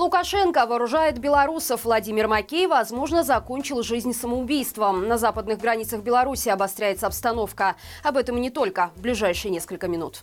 [0.00, 1.84] Лукашенко вооружает белорусов.
[1.84, 5.06] Владимир Макей, возможно, закончил жизнь самоубийством.
[5.06, 7.76] На западных границах Беларуси обостряется обстановка.
[8.02, 10.22] Об этом и не только в ближайшие несколько минут.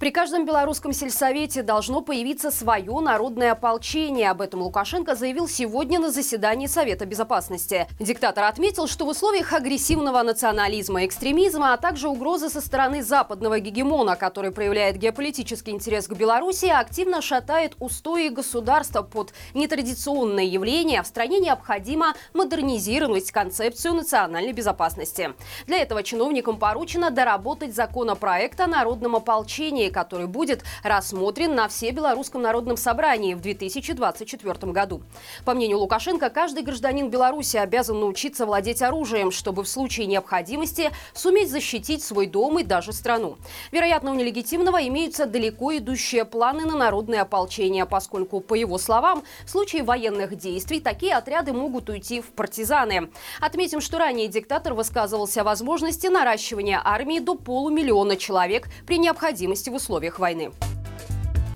[0.00, 4.30] При каждом белорусском сельсовете должно появиться свое народное ополчение.
[4.30, 7.86] Об этом Лукашенко заявил сегодня на заседании Совета Безопасности.
[7.98, 14.16] Диктатор отметил, что в условиях агрессивного национализма, экстремизма, а также угрозы со стороны западного гегемона,
[14.16, 21.40] который проявляет геополитический интерес к Беларуси, активно шатает устои государства под нетрадиционные явления, в стране
[21.40, 25.34] необходимо модернизировать концепцию национальной безопасности.
[25.66, 32.76] Для этого чиновникам поручено доработать законопроект о народном ополчении, который будет рассмотрен на Всебелорусском народном
[32.76, 35.02] собрании в 2024 году.
[35.44, 41.50] По мнению Лукашенко, каждый гражданин Беларуси обязан научиться владеть оружием, чтобы в случае необходимости суметь
[41.50, 43.36] защитить свой дом и даже страну.
[43.72, 49.50] Вероятно, у нелегитимного имеются далеко идущие планы на народное ополчение, поскольку, по его словам, в
[49.50, 53.10] случае военных действий такие отряды могут уйти в партизаны.
[53.40, 60.18] Отметим, что ранее диктатор высказывался о возможности наращивания армии до полумиллиона человек при необходимости условиях
[60.18, 60.52] войны.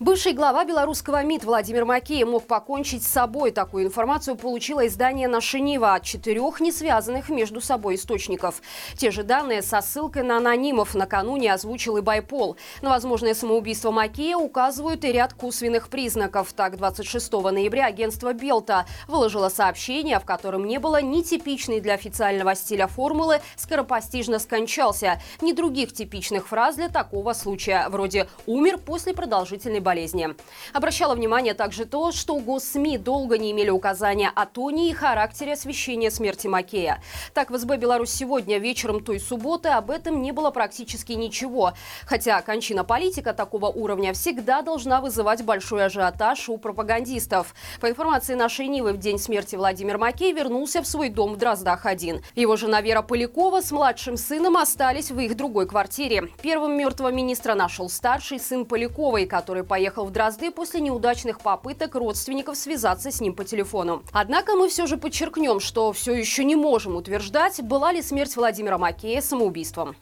[0.04, 3.52] Бывший глава белорусского МИД Владимир Макеев мог покончить с собой.
[3.52, 8.60] Такую информацию получило издание «Наша Нива» от четырех не связанных между собой источников.
[8.98, 12.58] Те же данные со ссылкой на анонимов накануне озвучил и Байпол.
[12.82, 16.52] На возможное самоубийство Макея указывают и ряд косвенных признаков.
[16.52, 22.54] Так, 26 ноября агентство «Белта» выложило сообщение, в котором не было ни типичной для официального
[22.54, 29.80] стиля формулы «скоропостижно скончался», ни других типичных фраз для такого случая, вроде «умер после продолжительной
[29.80, 30.28] болезни» болезни.
[30.72, 36.10] Обращала внимание также то, что госсми долго не имели указания о тоне и характере освещения
[36.10, 37.00] смерти Макея.
[37.32, 41.74] Так, в СБ «Беларусь сегодня» вечером той субботы об этом не было практически ничего.
[42.06, 47.54] Хотя кончина политика такого уровня всегда должна вызывать большой ажиотаж у пропагандистов.
[47.80, 52.22] По информации нашей Нивы, в день смерти Владимир Макей вернулся в свой дом в Дроздах-1.
[52.34, 56.30] Его жена Вера Полякова с младшим сыном остались в их другой квартире.
[56.42, 61.94] Первым мертвого министра нашел старший сын Поляковой, который поехал поехал в Дрозды после неудачных попыток
[61.94, 64.02] родственников связаться с ним по телефону.
[64.12, 68.78] Однако мы все же подчеркнем, что все еще не можем утверждать, была ли смерть Владимира
[68.78, 69.94] Макея самоубийством.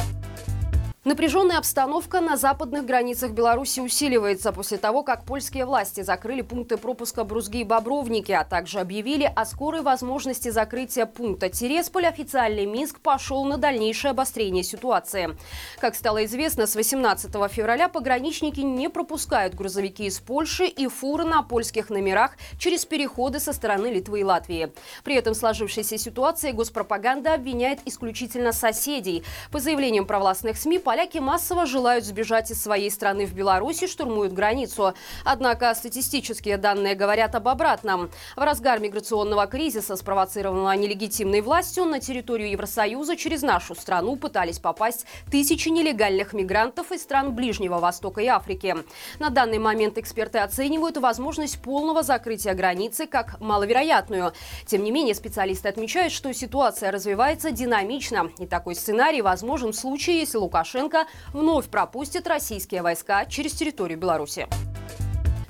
[1.05, 7.25] Напряженная обстановка на западных границах Беларуси усиливается после того, как польские власти закрыли пункты пропуска
[7.25, 12.07] Брузги и Бобровники, а также объявили о скорой возможности закрытия пункта Тересполь.
[12.07, 15.37] Официальный Минск пошел на дальнейшее обострение ситуации.
[15.81, 21.43] Как стало известно, с 18 февраля пограничники не пропускают грузовики из Польши и фуры на
[21.43, 24.73] польских номерах через переходы со стороны Литвы и Латвии.
[25.03, 29.25] При этом сложившейся ситуации госпропаганда обвиняет исключительно соседей.
[29.51, 34.35] По заявлениям провластных СМИ, поляки массово желают сбежать из своей страны в Беларусь и штурмуют
[34.35, 34.93] границу.
[35.25, 38.11] Однако статистические данные говорят об обратном.
[38.37, 45.07] В разгар миграционного кризиса, спровоцированного нелегитимной властью, на территорию Евросоюза через нашу страну пытались попасть
[45.31, 48.77] тысячи нелегальных мигрантов из стран Ближнего Востока и Африки.
[49.19, 54.35] На данный момент эксперты оценивают возможность полного закрытия границы как маловероятную.
[54.67, 58.31] Тем не менее, специалисты отмечают, что ситуация развивается динамично.
[58.39, 63.99] И такой сценарий возможен в случае, если Лукашенко Лукашенко вновь пропустит российские войска через территорию
[63.99, 64.49] Беларуси.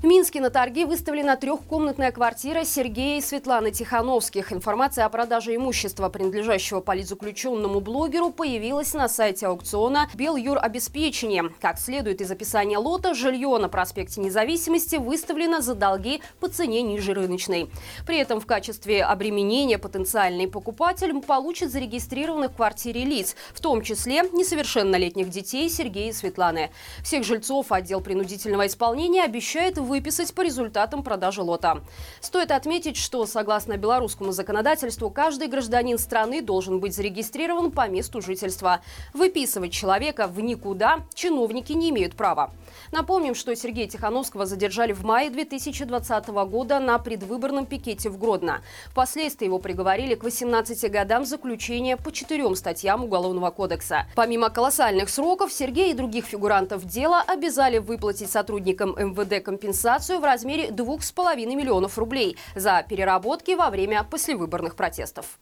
[0.02, 4.52] В Минске на торги выставлена трехкомнатная квартира Сергея и Светланы Тихановских.
[4.52, 11.50] Информация о продаже имущества, принадлежащего политзаключенному блогеру, появилась на сайте аукциона «Белюр Обеспечение».
[11.60, 17.14] Как следует из описания лота, жилье на проспекте Независимости выставлено за долги по цене ниже
[17.14, 17.70] рыночной.
[18.04, 24.22] При этом в качестве обременения потенциальный покупатель получит зарегистрированных в квартире лиц, в том числе
[24.32, 26.72] несовершеннолетних детей Сергея и Светланы.
[27.04, 31.82] Всех жильцов отдел принудительного исполнения обещает вы выписать по результатам продажи лота.
[32.22, 38.80] Стоит отметить, что согласно белорусскому законодательству каждый гражданин страны должен быть зарегистрирован по месту жительства.
[39.12, 42.52] Выписывать человека в никуда чиновники не имеют права.
[42.90, 48.62] Напомним, что Сергея Тихановского задержали в мае 2020 года на предвыборном пикете в Гродно.
[48.92, 54.06] Впоследствии его приговорили к 18 годам заключения по четырем статьям Уголовного кодекса.
[54.14, 60.24] Помимо колоссальных сроков, Сергея и других фигурантов дела обязали выплатить сотрудникам МВД компенсацию компенсацию в
[60.24, 65.40] размере 2,5 миллионов рублей за переработки во время послевыборных протестов.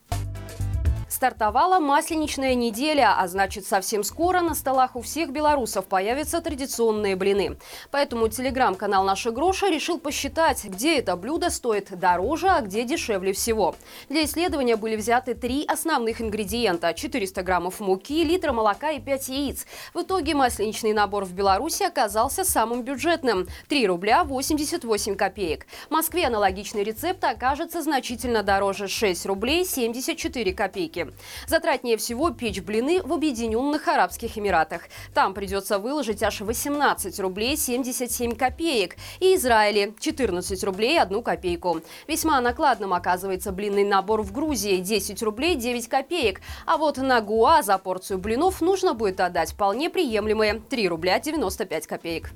[1.21, 7.59] Стартовала масленичная неделя, а значит совсем скоро на столах у всех белорусов появятся традиционные блины.
[7.91, 13.75] Поэтому телеграм-канал «Наша Гроша» решил посчитать, где это блюдо стоит дороже, а где дешевле всего.
[14.09, 19.67] Для исследования были взяты три основных ингредиента– 400 граммов муки, литр молока и 5 яиц.
[19.93, 25.67] В итоге масленичный набор в Беларуси оказался самым бюджетным– 3 рубля 88 копеек.
[25.89, 31.10] В Москве аналогичный рецепт окажется значительно дороже– 6 рублей 74 копейки.
[31.47, 34.83] Затратнее всего печь блины в Объединенных Арабских Эмиратах.
[35.15, 38.97] Там придется выложить аж 18 рублей 77 копеек.
[39.21, 41.81] И Израиле 14 рублей 1 копейку.
[42.07, 46.41] Весьма накладным оказывается блинный набор в Грузии 10 рублей 9 копеек.
[46.67, 51.87] А вот на Гуа за порцию блинов нужно будет отдать вполне приемлемые 3 рубля 95
[51.87, 52.31] копеек.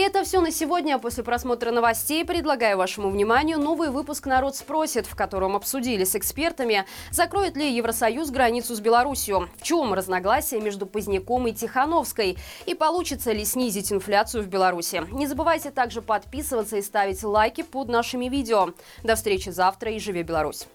[0.00, 0.98] И это все на сегодня.
[0.98, 6.86] После просмотра новостей предлагаю вашему вниманию новый выпуск «Народ спросит», в котором обсудили с экспертами,
[7.10, 13.32] закроет ли Евросоюз границу с Беларусью, в чем разногласия между Поздняком и Тихановской, и получится
[13.32, 15.02] ли снизить инфляцию в Беларуси.
[15.12, 18.70] Не забывайте также подписываться и ставить лайки под нашими видео.
[19.04, 20.66] До встречи завтра и живи Беларусь!